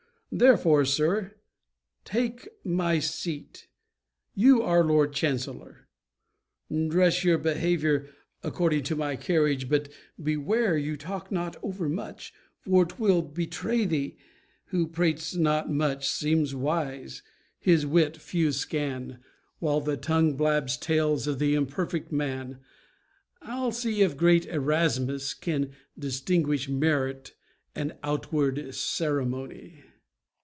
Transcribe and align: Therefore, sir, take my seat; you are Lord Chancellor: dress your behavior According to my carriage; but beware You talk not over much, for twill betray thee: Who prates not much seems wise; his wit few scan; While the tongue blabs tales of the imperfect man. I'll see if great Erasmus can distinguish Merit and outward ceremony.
Therefore, 0.33 0.85
sir, 0.85 1.35
take 2.05 2.47
my 2.63 2.99
seat; 2.99 3.67
you 4.33 4.61
are 4.61 4.81
Lord 4.81 5.11
Chancellor: 5.11 5.89
dress 6.73 7.25
your 7.25 7.37
behavior 7.37 8.07
According 8.41 8.83
to 8.83 8.95
my 8.95 9.17
carriage; 9.17 9.67
but 9.67 9.89
beware 10.23 10.77
You 10.77 10.95
talk 10.95 11.33
not 11.33 11.57
over 11.61 11.89
much, 11.89 12.33
for 12.61 12.85
twill 12.85 13.21
betray 13.21 13.83
thee: 13.83 14.15
Who 14.67 14.87
prates 14.87 15.35
not 15.35 15.69
much 15.69 16.07
seems 16.07 16.55
wise; 16.55 17.21
his 17.59 17.85
wit 17.85 18.15
few 18.15 18.53
scan; 18.53 19.19
While 19.59 19.81
the 19.81 19.97
tongue 19.97 20.37
blabs 20.37 20.77
tales 20.77 21.27
of 21.27 21.39
the 21.39 21.55
imperfect 21.55 22.09
man. 22.09 22.59
I'll 23.41 23.73
see 23.73 24.01
if 24.01 24.15
great 24.15 24.45
Erasmus 24.45 25.33
can 25.33 25.73
distinguish 25.99 26.69
Merit 26.69 27.33
and 27.75 27.97
outward 28.01 28.73
ceremony. 28.73 29.83